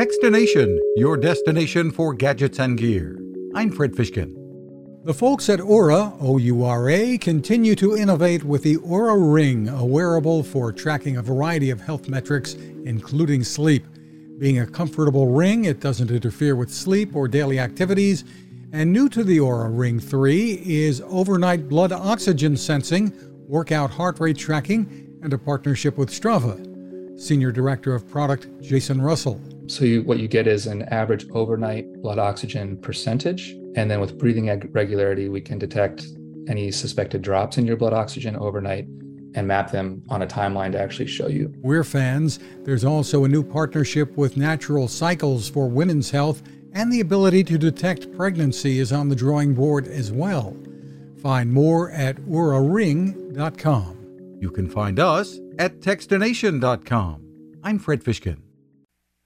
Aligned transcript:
Techstination, 0.00 0.78
your 0.96 1.18
destination 1.18 1.90
for 1.90 2.14
gadgets 2.14 2.58
and 2.58 2.78
gear. 2.78 3.20
I'm 3.54 3.70
Fred 3.70 3.92
Fishkin. 3.92 4.34
The 5.04 5.12
folks 5.12 5.50
at 5.50 5.58
Oura, 5.58 6.16
O 6.22 6.38
U 6.38 6.64
R 6.64 6.88
A, 6.88 7.18
continue 7.18 7.74
to 7.74 7.98
innovate 7.98 8.42
with 8.42 8.62
the 8.62 8.78
Oura 8.78 9.18
Ring, 9.34 9.68
a 9.68 9.84
wearable 9.84 10.42
for 10.42 10.72
tracking 10.72 11.18
a 11.18 11.22
variety 11.22 11.68
of 11.68 11.82
health 11.82 12.08
metrics, 12.08 12.54
including 12.54 13.44
sleep. 13.44 13.84
Being 14.38 14.60
a 14.60 14.66
comfortable 14.66 15.26
ring, 15.26 15.66
it 15.66 15.80
doesn't 15.80 16.10
interfere 16.10 16.56
with 16.56 16.72
sleep 16.72 17.14
or 17.14 17.28
daily 17.28 17.58
activities. 17.58 18.24
And 18.72 18.94
new 18.94 19.10
to 19.10 19.22
the 19.22 19.36
Oura 19.36 19.68
Ring 19.70 20.00
3 20.00 20.62
is 20.64 21.02
overnight 21.08 21.68
blood 21.68 21.92
oxygen 21.92 22.56
sensing, 22.56 23.12
workout 23.46 23.90
heart 23.90 24.18
rate 24.18 24.38
tracking, 24.38 25.18
and 25.22 25.34
a 25.34 25.38
partnership 25.38 25.98
with 25.98 26.08
Strava. 26.08 27.20
Senior 27.20 27.52
Director 27.52 27.94
of 27.94 28.08
Product 28.08 28.48
Jason 28.62 29.02
Russell. 29.02 29.38
So, 29.70 29.84
you, 29.84 30.02
what 30.02 30.18
you 30.18 30.26
get 30.26 30.48
is 30.48 30.66
an 30.66 30.82
average 30.82 31.26
overnight 31.30 31.86
blood 32.02 32.18
oxygen 32.18 32.76
percentage. 32.78 33.52
And 33.76 33.88
then 33.88 34.00
with 34.00 34.18
breathing 34.18 34.48
regularity, 34.72 35.28
we 35.28 35.40
can 35.40 35.60
detect 35.60 36.04
any 36.48 36.72
suspected 36.72 37.22
drops 37.22 37.56
in 37.56 37.66
your 37.66 37.76
blood 37.76 37.92
oxygen 37.92 38.34
overnight 38.34 38.86
and 39.36 39.46
map 39.46 39.70
them 39.70 40.02
on 40.08 40.22
a 40.22 40.26
timeline 40.26 40.72
to 40.72 40.80
actually 40.80 41.06
show 41.06 41.28
you. 41.28 41.54
We're 41.58 41.84
fans. 41.84 42.40
There's 42.64 42.84
also 42.84 43.24
a 43.24 43.28
new 43.28 43.44
partnership 43.44 44.16
with 44.16 44.36
Natural 44.36 44.88
Cycles 44.88 45.48
for 45.48 45.68
women's 45.68 46.10
health, 46.10 46.42
and 46.72 46.92
the 46.92 46.98
ability 46.98 47.44
to 47.44 47.56
detect 47.56 48.12
pregnancy 48.16 48.80
is 48.80 48.92
on 48.92 49.08
the 49.08 49.14
drawing 49.14 49.54
board 49.54 49.86
as 49.86 50.10
well. 50.10 50.56
Find 51.22 51.52
more 51.52 51.92
at 51.92 52.16
ouraring.com. 52.22 53.96
You 54.40 54.50
can 54.50 54.68
find 54.68 54.98
us 54.98 55.38
at 55.60 55.78
techstination.com. 55.78 57.22
I'm 57.62 57.78
Fred 57.78 58.02
Fishkin. 58.02 58.49